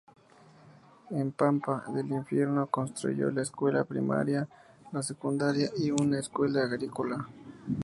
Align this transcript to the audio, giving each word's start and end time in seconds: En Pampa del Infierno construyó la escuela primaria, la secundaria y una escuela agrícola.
En 1.11 1.31
Pampa 1.31 1.83
del 1.93 2.09
Infierno 2.09 2.65
construyó 2.65 3.29
la 3.29 3.43
escuela 3.43 3.83
primaria, 3.83 4.47
la 4.91 5.03
secundaria 5.03 5.69
y 5.77 5.91
una 5.91 6.17
escuela 6.17 6.63
agrícola. 6.63 7.27